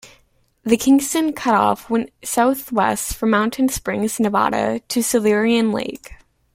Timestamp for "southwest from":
2.23-3.29